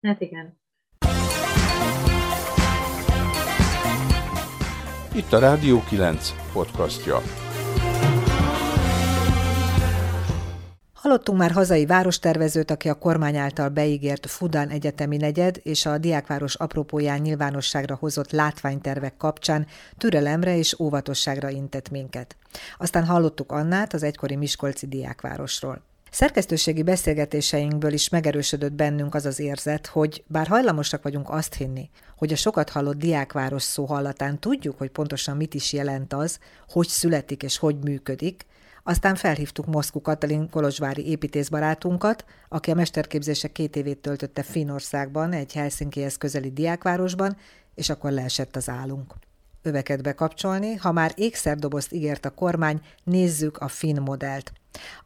[0.00, 0.60] Hát igen.
[5.14, 7.18] Itt a Rádió 9 podcastja.
[11.00, 16.54] Hallottunk már hazai várostervezőt, aki a kormány által beígért Fudan Egyetemi negyed és a Diákváros
[16.54, 19.66] apropóján nyilvánosságra hozott látványtervek kapcsán
[19.98, 22.36] türelemre és óvatosságra intett minket.
[22.78, 25.82] Aztán hallottuk Annát az egykori Miskolci Diákvárosról.
[26.10, 32.32] Szerkesztőségi beszélgetéseinkből is megerősödött bennünk az az érzet, hogy bár hajlamosak vagyunk azt hinni, hogy
[32.32, 37.42] a sokat hallott diákváros szó hallatán tudjuk, hogy pontosan mit is jelent az, hogy születik
[37.42, 38.46] és hogy működik,
[38.82, 46.16] aztán felhívtuk Moszkú Katalin kolozsvári építészbarátunkat, aki a mesterképzése két évét töltötte Finnországban, egy Helsinkihez
[46.16, 47.36] közeli diákvárosban,
[47.74, 49.14] és akkor leesett az állunk.
[49.62, 54.52] Öveket bekapcsolni, ha már ékszerdobozt ígért a kormány, nézzük a finn modellt.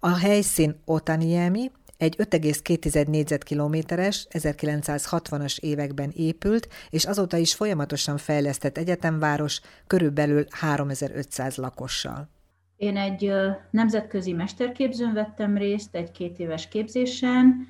[0.00, 9.60] A helyszín Otaniemi, egy 5,2 négyzetkilométeres, 1960-as években épült, és azóta is folyamatosan fejlesztett egyetemváros,
[9.86, 12.28] körülbelül 3500 lakossal.
[12.76, 13.32] Én egy
[13.70, 17.66] nemzetközi mesterképzőn vettem részt, egy két éves képzésen,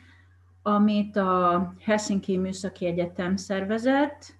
[0.62, 4.34] amit a Helsinki Műszaki Egyetem szervezett.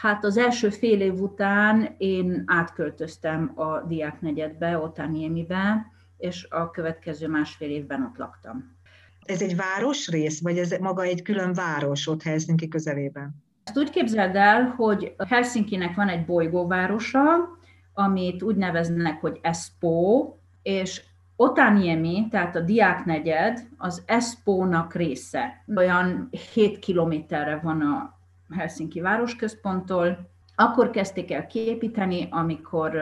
[0.00, 7.70] Hát az első fél év után én átköltöztem a diáknegyedbe, Otaniemibe, és a következő másfél
[7.70, 8.76] évben ott laktam.
[9.24, 13.34] Ez egy városrész, vagy ez maga egy külön város ott Helsinki közelében?
[13.64, 17.58] Ezt úgy képzeld el, hogy Helsinkinek van egy bolygóvárosa,
[17.94, 21.02] amit úgy neveznek, hogy Espoo, és
[21.36, 25.64] Otaniemi, tehát a diáknegyed, az Espónak része.
[25.76, 28.18] Olyan 7 kilométerre van a
[28.56, 30.30] Helsinki városközponttól.
[30.54, 32.96] Akkor kezdték el kiépíteni, amikor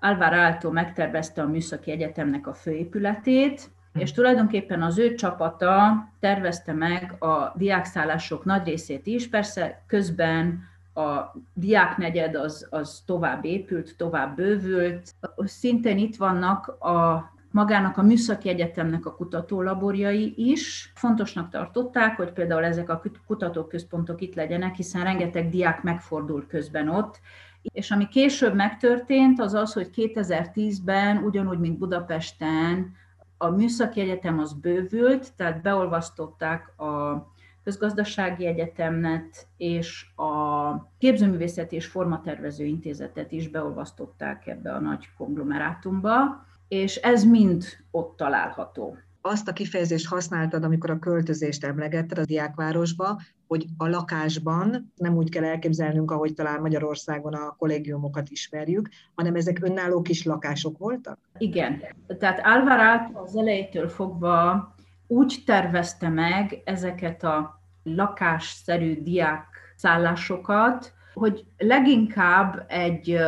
[0.00, 3.98] Alvar Aalto megtervezte a Műszaki Egyetemnek a főépületét, hm.
[3.98, 10.62] és tulajdonképpen az ő csapata tervezte meg a diákszállások nagy részét is, persze közben
[10.96, 15.14] a diáknegyed az, az tovább épült, tovább bővült.
[15.36, 20.92] Szintén itt vannak a magának a Műszaki Egyetemnek a kutatólaborjai is.
[20.94, 27.20] Fontosnak tartották, hogy például ezek a kutatóközpontok itt legyenek, hiszen rengeteg diák megfordul közben ott,
[27.62, 32.94] és ami később megtörtént, az az, hogy 2010-ben, ugyanúgy, mint Budapesten,
[33.38, 37.26] a Műszaki Egyetem az bővült, tehát beolvasztották a
[37.66, 46.96] közgazdasági egyetemnet és a képzőművészeti és formatervező intézetet is beolvasztották ebbe a nagy konglomerátumba, és
[46.96, 48.96] ez mind ott található.
[49.20, 55.30] Azt a kifejezést használtad, amikor a költözést emlegetted a diákvárosba, hogy a lakásban nem úgy
[55.30, 61.18] kell elképzelnünk, ahogy talán Magyarországon a kollégiumokat ismerjük, hanem ezek önálló kis lakások voltak?
[61.38, 61.82] Igen.
[62.18, 64.74] Tehát Alvarát az elejétől fogva
[65.06, 73.18] úgy tervezte meg ezeket a lakásszerű diák szállásokat, hogy leginkább egy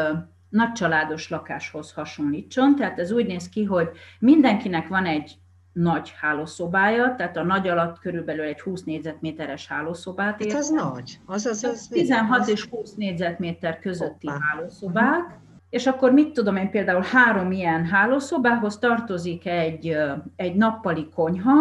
[0.48, 2.76] nagycsaládos lakáshoz hasonlítson.
[2.76, 3.88] Tehát ez úgy néz ki, hogy
[4.18, 5.38] mindenkinek van egy
[5.72, 10.44] nagy hálószobája, tehát a nagy alatt körülbelül egy 20 négyzetméteres hálószobát.
[10.44, 11.18] Hát az nagy.
[11.24, 12.48] Az, az, az 16 az...
[12.48, 14.40] és 20 négyzetméter közötti Hoppá.
[14.42, 15.38] hálószobák.
[15.70, 19.96] És akkor mit tudom én, például három ilyen hálószobához tartozik egy,
[20.36, 21.56] egy nappali konyha,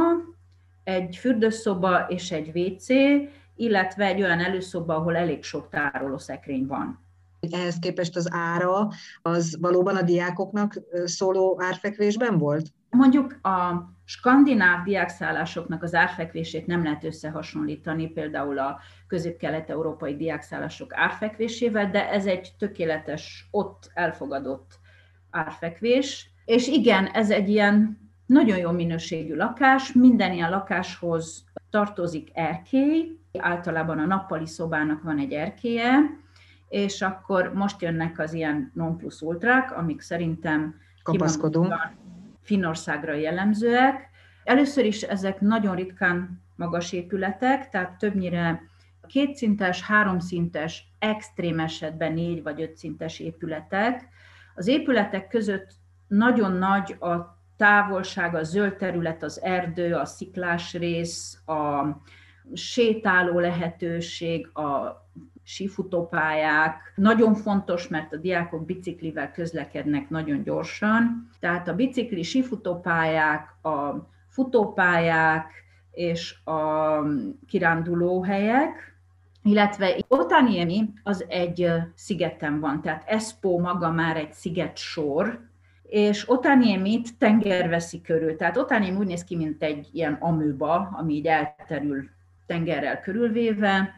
[0.84, 2.88] egy fürdőszoba és egy WC,
[3.56, 7.07] illetve egy olyan előszoba, ahol elég sok tárolószekrény van.
[7.53, 8.88] Ehhez képest az ára
[9.21, 10.73] az valóban a diákoknak
[11.05, 12.67] szóló árfekvésben volt?
[12.89, 22.10] Mondjuk a skandináv diákszállásoknak az árfekvését nem lehet összehasonlítani például a közép-kelet-európai diákszállások árfekvésével, de
[22.10, 24.79] ez egy tökéletes, ott elfogadott
[25.29, 26.29] árfekvés.
[26.45, 33.99] És igen, ez egy ilyen nagyon jó minőségű lakás, minden ilyen lakáshoz tartozik erkély, általában
[33.99, 35.99] a nappali szobának van egy erkéje,
[36.69, 41.73] és akkor most jönnek az ilyen non plus ultrák, amik szerintem kapaszkodunk.
[42.41, 44.10] Finországra jellemzőek.
[44.43, 48.62] Először is ezek nagyon ritkán magas épületek, tehát többnyire
[49.08, 54.08] kétszintes, háromszintes, extrém esetben négy vagy öt szintes épületek.
[54.56, 55.71] Az épületek között
[56.08, 61.86] nagyon nagy a távolság, a zöld terület, az erdő, a sziklás rész, a
[62.53, 64.95] sétáló lehetőség, a
[65.47, 66.93] sífutópályák.
[66.95, 71.29] Nagyon fontos, mert a diákok biciklivel közlekednek nagyon gyorsan.
[71.39, 75.51] Tehát a bicikli sífutópályák, a futópályák
[75.91, 77.01] és a
[77.47, 78.95] kirándulóhelyek,
[79.43, 85.39] illetve Otaniemi az egy szigeten van, tehát Espoo maga már egy sziget sor,
[85.83, 88.36] és Otaniemit tenger veszi körül.
[88.36, 92.10] Tehát Otaniemi úgy néz ki, mint egy ilyen amőba, ami így elterül
[92.45, 93.96] tengerrel körülvéve,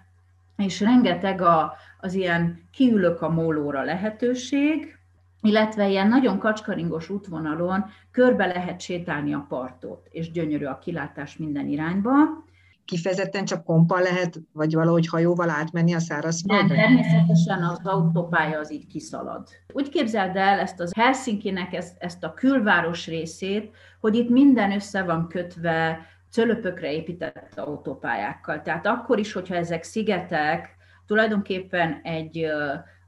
[0.60, 4.98] és rengeteg a, az ilyen kiülök a mólóra lehetőség,
[5.42, 11.68] illetve ilyen nagyon kacskaringos útvonalon körbe lehet sétálni a partot, és gyönyörű a kilátás minden
[11.68, 12.14] irányba.
[12.86, 16.76] Kifejezetten csak kompa lehet, vagy valahogy hajóval átmenni a szárazföldre?
[16.76, 19.48] Nem, természetesen az autópálya az így kiszalad.
[19.74, 25.04] Úgy képzeld el ezt az Helsinki-nek ezt, ezt a külváros részét, hogy itt minden össze
[25.04, 26.00] van kötve
[26.32, 28.62] cölöpökre épített autópályákkal.
[28.62, 32.52] Tehát akkor is, hogyha ezek szigetek, tulajdonképpen egy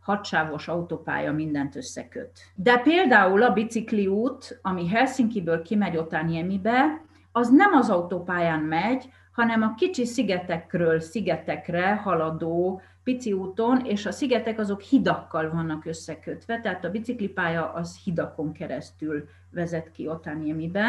[0.01, 2.31] hatsávos autópálya mindent összeköt.
[2.55, 9.75] De például a bicikliút, ami Helsinkiből kimegy Otaniemibe, az nem az autópályán megy, hanem a
[9.75, 16.91] kicsi szigetekről szigetekre haladó pici úton, és a szigetek azok hidakkal vannak összekötve, tehát a
[16.91, 20.86] biciklipálya az hidakon keresztül vezet ki Otaniemibe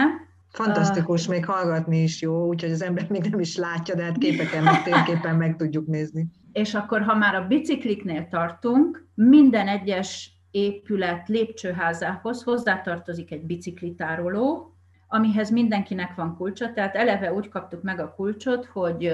[0.52, 4.18] Fantasztikus, uh, még hallgatni is jó, úgyhogy az ember még nem is látja, de hát
[4.18, 6.26] képeken, meg térképen meg tudjuk nézni.
[6.52, 14.76] És akkor, ha már a bicikliknél tartunk, minden egyes épület lépcsőházához hozzátartozik egy biciklitároló,
[15.08, 19.12] amihez mindenkinek van kulcsa, tehát eleve úgy kaptuk meg a kulcsot, hogy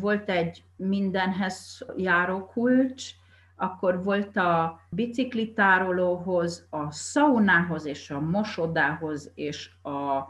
[0.00, 3.10] volt egy mindenhez járó kulcs,
[3.56, 10.22] akkor volt a biciklitárolóhoz, a szaunához és a mosodához és a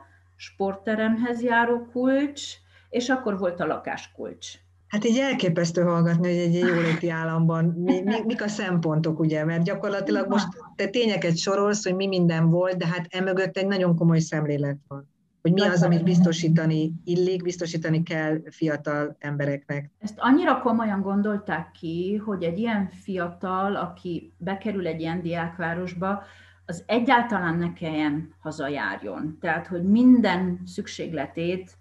[0.42, 2.42] sportteremhez járó kulcs,
[2.88, 4.52] és akkor volt a lakáskulcs.
[4.86, 9.64] Hát így elképesztő hallgatni, hogy egy jóléti államban mi, mi, mik a szempontok, ugye, mert
[9.64, 14.18] gyakorlatilag most te tényeket sorolsz, hogy mi minden volt, de hát emögött egy nagyon komoly
[14.18, 15.10] szemlélet van
[15.42, 19.90] hogy mi az, amit biztosítani illik, biztosítani kell fiatal embereknek.
[19.98, 26.22] Ezt annyira komolyan gondolták ki, hogy egy ilyen fiatal, aki bekerül egy ilyen diákvárosba,
[26.66, 29.38] az egyáltalán ne kelljen hazajárjon.
[29.40, 31.76] Tehát, hogy minden szükségletét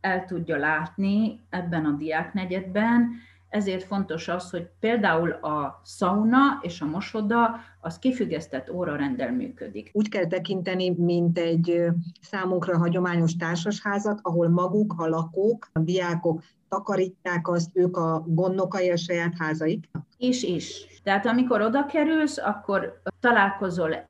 [0.00, 3.10] el tudja látni ebben a diáknegyedben,
[3.48, 9.90] ezért fontos az, hogy például a sauna és a mosoda az kifüggesztett órarendel működik.
[9.92, 11.84] Úgy kell tekinteni, mint egy
[12.20, 18.96] számunkra hagyományos társasházat, ahol maguk, a lakók, a diákok takarítják azt, ők a gondnokai a
[18.96, 19.88] saját házaik?
[20.18, 20.86] És is.
[21.02, 24.06] Tehát amikor oda kerülsz, akkor találkozol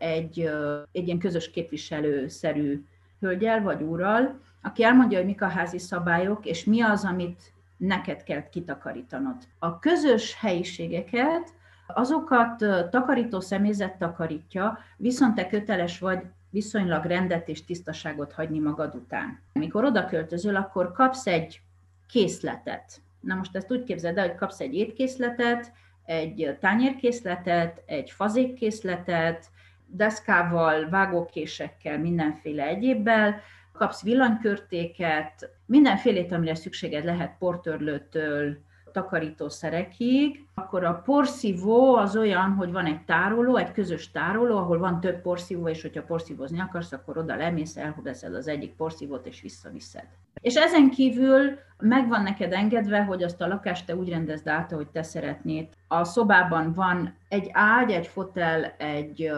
[0.00, 0.50] egy,
[0.92, 2.84] egy ilyen közös képviselőszerű
[3.20, 8.22] hölgyel vagy úrral, aki elmondja, hogy mik a házi szabályok, és mi az, amit neked
[8.22, 9.36] kell kitakarítanod.
[9.58, 11.54] A közös helyiségeket,
[11.86, 12.56] azokat
[12.90, 19.40] takarító személyzet takarítja, viszont te köteles vagy viszonylag rendet és tisztaságot hagyni magad után.
[19.52, 21.60] Amikor oda költözöl, akkor kapsz egy
[22.08, 23.00] készletet.
[23.20, 25.72] Na most ezt úgy képzeld el, hogy kapsz egy étkészletet,
[26.04, 29.50] egy tányérkészletet, egy fazékkészletet,
[29.92, 33.40] deszkával, vágókésekkel, mindenféle egyébbel,
[33.72, 38.58] kapsz villanykörtéket, mindenfélét, amire szükséged lehet portörlőtől,
[38.92, 45.00] takarítószerekig, akkor a porszívó az olyan, hogy van egy tároló, egy közös tároló, ahol van
[45.00, 50.08] több porszívó, és hogyha porszívozni akarsz, akkor oda lemész, elhúzod az egyik porszívót, és visszaviszed.
[50.40, 54.88] És ezen kívül megvan neked engedve, hogy azt a lakást te úgy rendezd át, hogy
[54.88, 55.68] te szeretnéd.
[55.88, 59.30] A szobában van egy ágy, egy fotel, egy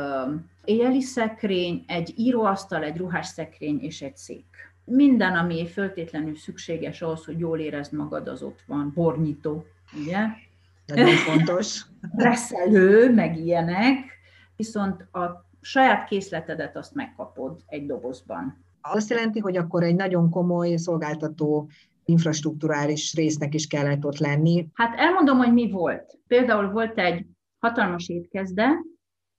[0.65, 4.45] éjjeli szekrény, egy íróasztal, egy ruhás szekrény és egy szék.
[4.85, 8.93] Minden, ami föltétlenül szükséges ahhoz, hogy jól érezd magad, az ott van.
[8.95, 9.67] Bornyitó,
[10.01, 10.19] ugye?
[10.87, 11.83] Nagyon fontos.
[12.17, 14.19] Reszelő, meg ilyenek,
[14.57, 18.65] viszont a saját készletedet azt megkapod egy dobozban.
[18.83, 21.71] Azt jelenti, hogy akkor egy nagyon komoly szolgáltató
[22.05, 24.68] infrastruktúrális résznek is kellett ott lenni.
[24.73, 26.18] Hát elmondom, hogy mi volt.
[26.27, 27.27] Például volt egy
[27.59, 28.68] hatalmas étkezde,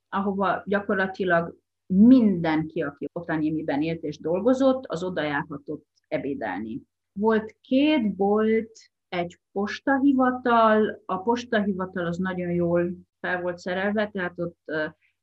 [0.08, 6.82] ahova gyakorlatilag mindenki, aki Otanyémiben élt és dolgozott, az oda járhatott ebédelni.
[7.12, 8.70] Volt két bolt,
[9.08, 14.58] egy postahivatal, a postahivatal az nagyon jól fel volt szerelve, tehát ott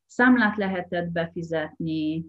[0.06, 2.26] számlát lehetett befizetni,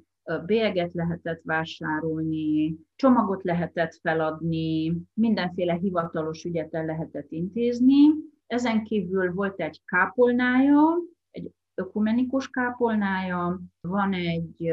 [0.47, 8.09] bélyeget lehetett vásárolni, csomagot lehetett feladni, mindenféle hivatalos ügyet el lehetett intézni.
[8.47, 10.99] Ezen kívül volt egy kápolnája,
[11.31, 14.73] egy ökumenikus kápolnája, van egy,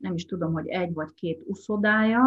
[0.00, 2.22] nem is tudom, hogy egy vagy két uszodája,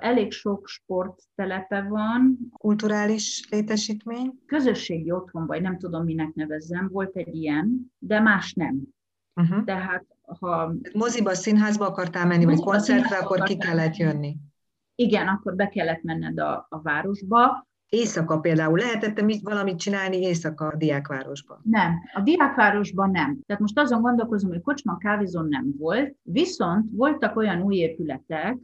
[0.00, 2.38] elég sok sporttelepe van.
[2.58, 4.32] Kulturális létesítmény?
[4.46, 8.82] Közösségi otthon, vagy nem tudom, minek nevezzem, volt egy ilyen, de más nem.
[9.40, 9.64] Uh-huh.
[9.64, 10.72] Tehát ha...
[10.92, 14.36] Moziba, színházba akartál menni, vagy koncertre, akkor ki kellett jönni.
[14.94, 17.66] Igen, akkor be kellett menned a, a városba.
[17.88, 18.78] Éjszaka például.
[18.78, 21.60] Lehetett mit valamit csinálni éjszaka a diákvárosban?
[21.62, 23.40] Nem, a diákvárosban nem.
[23.46, 28.58] Tehát most azon gondolkozom, hogy kocsma kávézon nem volt, viszont voltak olyan új épületek,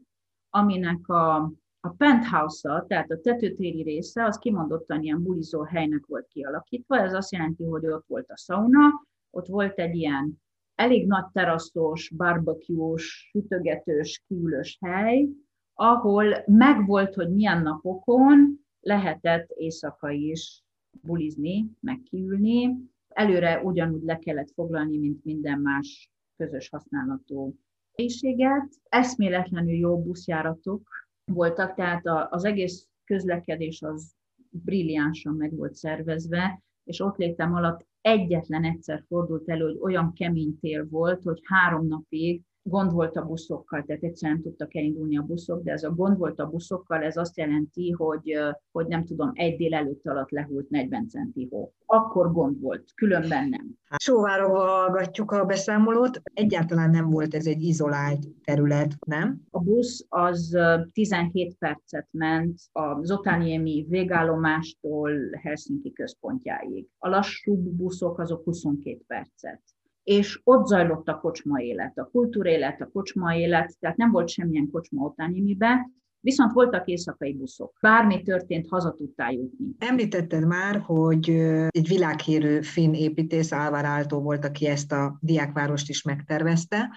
[0.50, 1.36] aminek a,
[1.80, 6.98] a penthouse-a, tehát a tetőtéri része, az kimondottan ilyen bulizó helynek volt kialakítva.
[6.98, 10.40] Ez azt jelenti, hogy ott volt a sauna, ott volt egy ilyen
[10.80, 15.28] elég nagy teraszos, barbecue-s, sütögetős, kiülős hely,
[15.74, 20.62] ahol megvolt, hogy milyen napokon lehetett éjszaka is
[21.02, 22.76] bulizni, meg kiülni.
[23.08, 27.54] Előre ugyanúgy le kellett foglalni, mint minden más közös használatú
[27.96, 28.68] helyiséget.
[28.88, 30.88] Eszméletlenül jó buszjáratok
[31.24, 34.14] voltak, tehát az egész közlekedés az
[34.50, 40.58] brilliánsan meg volt szervezve, és ott létem alatt egyetlen egyszer fordult elő, hogy olyan kemény
[40.60, 45.22] tél volt, hogy három napig gond volt a buszokkal, tehát egyszerűen nem tudtak elindulni a
[45.22, 48.38] buszok, de ez a gond volt a buszokkal, ez azt jelenti, hogy,
[48.72, 51.72] hogy nem tudom, egy délelőtt alatt lehult 40 centi hó.
[51.86, 53.78] Akkor gond volt, különben nem.
[53.96, 56.20] Sóvárova hallgatjuk a beszámolót.
[56.34, 59.40] Egyáltalán nem volt ez egy izolált terület, nem?
[59.50, 60.58] A busz az
[60.92, 65.10] 17 percet ment az Otaniemi végállomástól
[65.42, 66.86] Helsinki központjáig.
[66.98, 69.62] A lassú buszok azok 22 percet
[70.10, 74.70] és ott zajlott a kocsma élet, a kultúrélet, a kocsma élet, tehát nem volt semmilyen
[74.70, 75.90] kocsma Otánimibe,
[76.22, 77.76] Viszont voltak éjszakai buszok.
[77.80, 79.66] Bármi történt, haza tudtál jutni.
[79.78, 81.30] Említetted már, hogy
[81.68, 86.90] egy világhírű finn építész, Álvar Áltó volt, aki ezt a diákvárost is megtervezte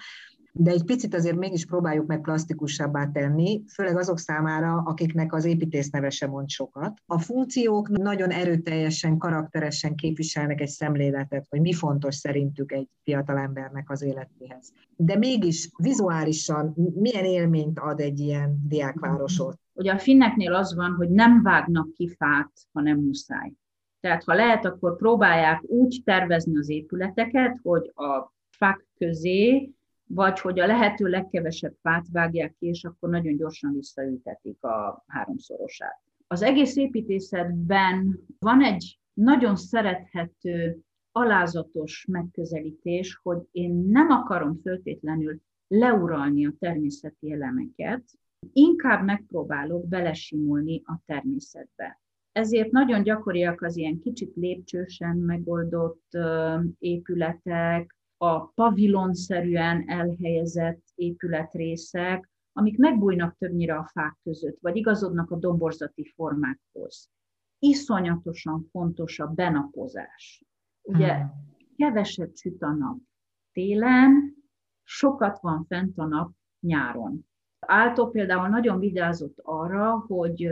[0.56, 5.90] de egy picit azért mégis próbáljuk meg plastikusabbá tenni, főleg azok számára, akiknek az építész
[5.90, 6.98] neve sem mond sokat.
[7.06, 14.02] A funkciók nagyon erőteljesen, karakteresen képviselnek egy szemléletet, hogy mi fontos szerintük egy fiatalembernek az
[14.02, 14.72] életéhez.
[14.96, 19.58] De mégis vizuálisan milyen élményt ad egy ilyen diákvárosot?
[19.72, 23.52] Ugye a finneknél az van, hogy nem vágnak ki fát, ha nem muszáj.
[24.00, 29.73] Tehát ha lehet, akkor próbálják úgy tervezni az épületeket, hogy a fák közé
[30.06, 36.00] vagy hogy a lehető legkevesebb fát vágják ki, és akkor nagyon gyorsan visszaültetik a háromszorosát.
[36.26, 40.78] Az egész építészetben van egy nagyon szerethető,
[41.16, 48.02] alázatos megközelítés, hogy én nem akarom föltétlenül leuralni a természeti elemeket,
[48.52, 52.00] inkább megpróbálok belesimulni a természetbe.
[52.32, 56.18] Ezért nagyon gyakoriak az ilyen kicsit lépcsősen megoldott
[56.78, 66.12] épületek, a pavilonszerűen elhelyezett épületrészek, amik megbújnak többnyire a fák között, vagy igazodnak a domborzati
[66.14, 67.10] formákhoz.
[67.58, 70.44] Iszonyatosan fontos a benapozás.
[70.82, 71.30] Ugye hmm.
[71.76, 72.98] keveset süt a nap
[73.52, 74.34] télen,
[74.82, 77.26] sokat van fent a nap nyáron.
[77.58, 80.50] Áltó például nagyon vigyázott arra, hogy,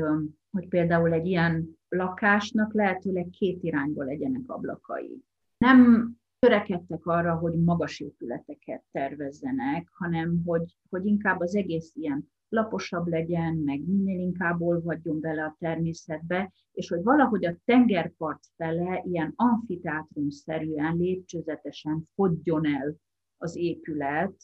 [0.50, 5.24] hogy például egy ilyen lakásnak lehetőleg két irányból legyenek ablakai.
[5.58, 6.10] Nem
[6.46, 13.54] törekedtek arra, hogy magas épületeket tervezzenek, hanem hogy, hogy inkább az egész ilyen laposabb legyen,
[13.54, 20.96] meg minél inkább olvadjon bele a természetbe, és hogy valahogy a tengerpart fele ilyen amfiteátrumszerűen,
[20.96, 22.96] lépcsőzetesen fogjon el
[23.36, 24.34] az épület,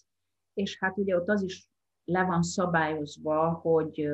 [0.54, 1.68] és hát ugye ott az is
[2.04, 4.08] le van szabályozva, hogy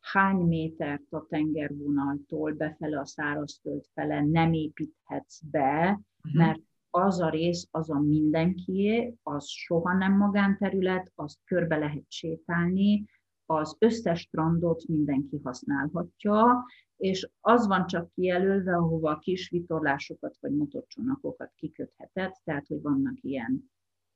[0.00, 6.36] hány métert a tengervonaltól befele a szárazföld fele nem építhetsz be, mhm.
[6.36, 13.04] mert az a rész, az a mindenkié, az soha nem magánterület, azt körbe lehet sétálni,
[13.46, 16.64] az összes strandot mindenki használhatja,
[16.96, 23.70] és az van csak kijelölve, ahova kis vitorlásokat vagy motorcsonakokat kiköthetett, tehát hogy vannak ilyen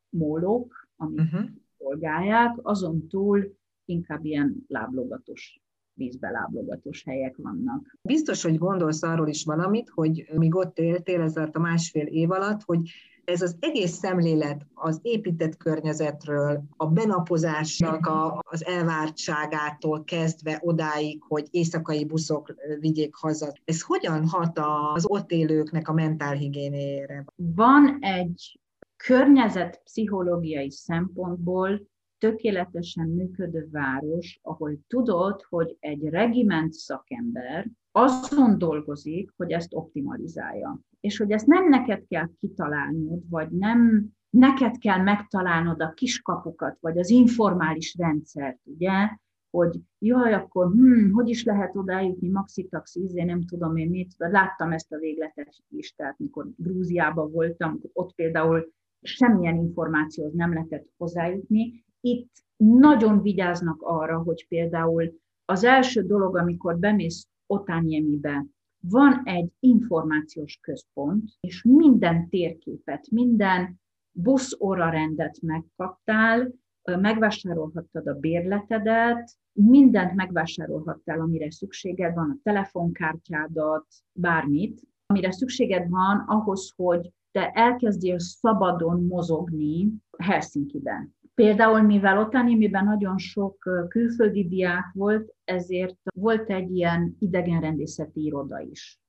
[0.09, 1.51] mólók, amik uh-huh.
[1.79, 5.64] szolgálják, azon túl inkább ilyen láblogatos
[5.95, 7.97] vízbe láblogatós helyek vannak.
[8.03, 12.63] Biztos, hogy gondolsz arról is valamit, hogy míg ott éltél ez a másfél év alatt,
[12.63, 12.81] hogy
[13.25, 21.47] ez az egész szemlélet az épített környezetről, a benapozásnak a, az elvártságától kezdve odáig, hogy
[21.51, 23.53] éjszakai buszok vigyék haza.
[23.65, 24.59] Ez hogyan hat
[24.95, 27.25] az ott élőknek a mentálhigiénéjére?
[27.37, 28.61] Van egy
[28.97, 31.81] környezetpszichológiai szempontból
[32.25, 40.81] tökéletesen működő város, ahol tudod, hogy egy regiment szakember azon dolgozik, hogy ezt optimalizálja.
[41.01, 46.99] És hogy ezt nem neked kell kitalálnod, vagy nem neked kell megtalálnod a kiskapukat, vagy
[46.99, 49.09] az informális rendszert, ugye,
[49.51, 54.15] hogy jaj, akkor hm, hogy is lehet odájutni, maxi taxi, izé, nem tudom én mit,
[54.17, 61.84] láttam ezt a végletes listát, mikor Grúziában voltam, ott például semmilyen információhoz nem lehetett hozzájutni,
[62.05, 68.47] itt nagyon vigyáznak arra, hogy például az első dolog, amikor bemész Otányemibe,
[68.81, 73.81] van egy információs központ, és minden térképet, minden
[74.11, 76.53] busz rendet megkaptál,
[76.83, 86.73] megvásárolhattad a bérletedet, mindent megvásárolhattál, amire szükséged van, a telefonkártyádat, bármit, amire szükséged van ahhoz,
[86.77, 91.14] hogy te elkezdjél szabadon mozogni Helsinki-ben.
[91.35, 93.57] Például, mivel Otanimiben nagyon sok
[93.89, 99.01] külföldi diák volt, ezért volt egy ilyen idegenrendészeti iroda is,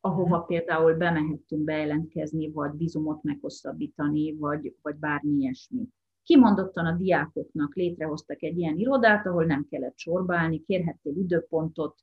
[0.00, 0.46] ahova mhm.
[0.46, 5.88] például bemehettünk bejelentkezni, vagy vízumot meghosszabbítani, vagy, vagy bármi ilyesmi.
[6.22, 11.98] Kimondottan a diákoknak létrehoztak egy ilyen irodát, ahol nem kellett sorbálni, kérhettél időpontot.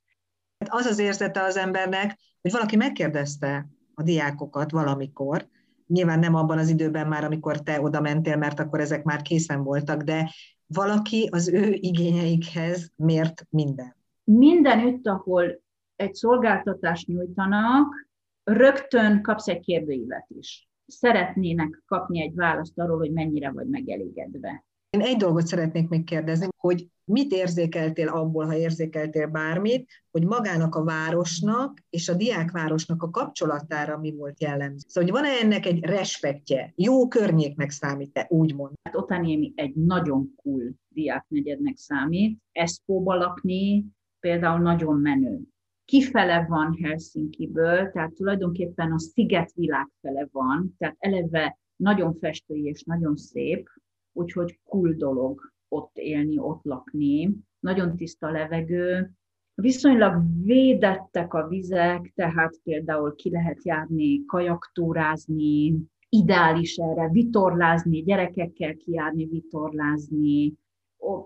[0.70, 5.48] Az az érzete az embernek, hogy valaki megkérdezte a diákokat valamikor,
[5.92, 9.62] nyilván nem abban az időben már, amikor te oda mentél, mert akkor ezek már készen
[9.62, 10.30] voltak, de
[10.66, 13.96] valaki az ő igényeikhez mért minden.
[14.24, 15.60] Mindenütt, ahol
[15.96, 18.08] egy szolgáltatást nyújtanak,
[18.44, 20.68] rögtön kapsz egy kérdőívet is.
[20.86, 24.64] Szeretnének kapni egy választ arról, hogy mennyire vagy megelégedve.
[24.96, 30.74] Én egy dolgot szeretnék még kérdezni, hogy mit érzékeltél abból, ha érzékeltél bármit, hogy magának
[30.74, 34.86] a városnak és a diákvárosnak a kapcsolatára mi volt jellemző.
[34.88, 36.72] Szóval, hogy van-e ennek egy respektje?
[36.76, 38.72] Jó környéknek számít-e, úgymond?
[38.82, 42.38] Hát Otániemi egy nagyon cool diáknegyednek számít.
[42.52, 43.84] Eszpóba lakni
[44.20, 45.40] például nagyon menő.
[45.84, 53.16] Kifele van Helsinkiből, tehát tulajdonképpen a szigetvilág fele van, tehát eleve nagyon festői és nagyon
[53.16, 53.68] szép,
[54.12, 57.36] úgyhogy cool dolog ott élni, ott lakni.
[57.60, 59.10] Nagyon tiszta levegő,
[59.54, 65.74] viszonylag védettek a vizek, tehát például ki lehet járni, kajaktúrázni,
[66.08, 70.54] ideális erre, vitorlázni, gyerekekkel kijárni, vitorlázni.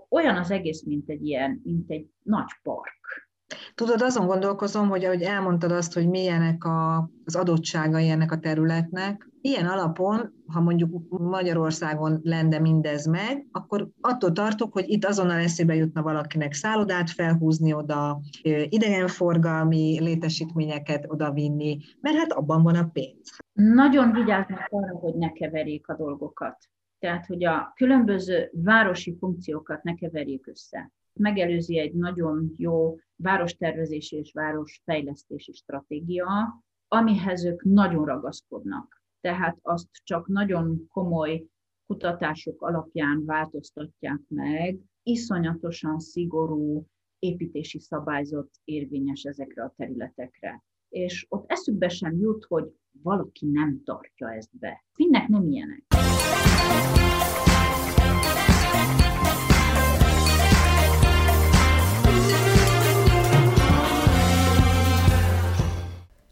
[0.09, 3.29] Olyan az egész, mint egy ilyen, mint egy nagy park.
[3.75, 9.29] Tudod, azon gondolkozom, hogy ahogy elmondtad azt, hogy milyenek a, az adottságai ennek a területnek,
[9.47, 15.75] ilyen alapon, ha mondjuk Magyarországon lenne mindez meg, akkor attól tartok, hogy itt azonnal eszébe
[15.75, 18.21] jutna valakinek szállodát felhúzni oda,
[18.69, 23.39] idegenforgalmi létesítményeket odavinni, mert hát abban van a pénz.
[23.53, 26.57] Nagyon vigyáznak arra, hogy ne keverjék a dolgokat.
[26.99, 34.33] Tehát, hogy a különböző városi funkciókat ne keverjék össze megelőzi egy nagyon jó várostervezési és
[34.33, 36.27] városfejlesztési stratégia,
[36.89, 38.96] amihez ők nagyon ragaszkodnak.
[39.27, 41.47] Tehát azt csak nagyon komoly
[41.87, 46.87] kutatások alapján változtatják meg, iszonyatosan szigorú
[47.19, 50.65] építési szabályzat érvényes ezekre a területekre.
[50.89, 52.73] És ott eszükbe sem jut, hogy
[53.03, 54.85] valaki nem tartja ezt be.
[54.93, 55.85] Finnek nem ilyenek.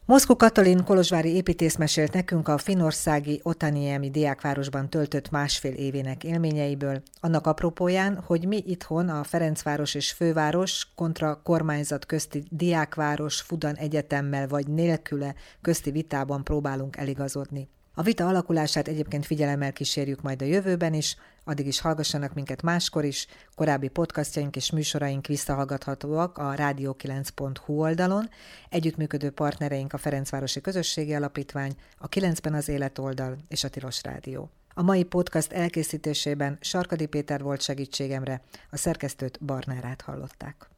[0.06, 7.46] Moszkó Katalin kolozsvári építész mesélt nekünk a finországi Otaniemi diákvárosban töltött másfél évének élményeiből, annak
[7.46, 14.66] apropóján, hogy mi itthon a Ferencváros és főváros kontra kormányzat közti diákváros Fudan Egyetemmel vagy
[14.66, 17.68] nélküle közti vitában próbálunk eligazodni.
[17.96, 23.04] A vita alakulását egyébként figyelemmel kísérjük majd a jövőben is, addig is hallgassanak minket máskor
[23.04, 28.28] is, korábbi podcastjaink és műsoraink visszahallgathatóak a rádió9.hu oldalon,
[28.68, 34.50] együttműködő partnereink a Ferencvárosi Közösségi Alapítvány, a 9-ben az Életoldal és a Tilos Rádió.
[34.74, 40.73] A mai podcast elkészítésében Sarkadi Péter volt segítségemre, a szerkesztőt Barnárát hallották.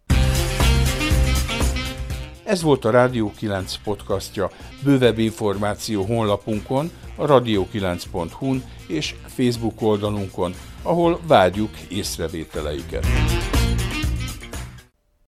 [2.47, 4.51] Ez volt a Rádió 9 podcastja.
[4.85, 13.07] Bővebb információ honlapunkon, a radio9.hu-n és Facebook oldalunkon, ahol várjuk észrevételeiket.